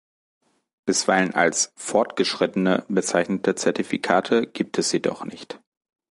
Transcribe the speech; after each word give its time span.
Bisweilen 0.87 1.35
als 1.35 1.73
"fortgeschrittene" 1.75 2.85
bezeichnete 2.87 3.53
Zertifikate 3.53 4.47
gibt 4.47 4.79
es 4.79 4.91
jedoch 4.93 5.25
nicht. 5.25 5.61